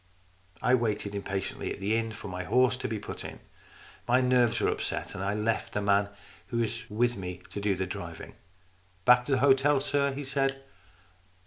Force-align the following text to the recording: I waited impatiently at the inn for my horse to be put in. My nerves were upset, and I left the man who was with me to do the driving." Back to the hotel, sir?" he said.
I 0.63 0.73
waited 0.73 1.13
impatiently 1.13 1.71
at 1.71 1.79
the 1.79 1.95
inn 1.95 2.11
for 2.11 2.27
my 2.27 2.41
horse 2.43 2.75
to 2.77 2.87
be 2.87 2.97
put 2.97 3.23
in. 3.23 3.39
My 4.07 4.19
nerves 4.19 4.59
were 4.59 4.67
upset, 4.71 5.13
and 5.13 5.23
I 5.23 5.35
left 5.35 5.73
the 5.73 5.79
man 5.83 6.09
who 6.47 6.57
was 6.57 6.89
with 6.89 7.17
me 7.17 7.41
to 7.51 7.61
do 7.61 7.75
the 7.75 7.85
driving." 7.85 8.33
Back 9.05 9.25
to 9.27 9.33
the 9.33 9.37
hotel, 9.45 9.79
sir?" 9.79 10.11
he 10.15 10.25
said. 10.25 10.63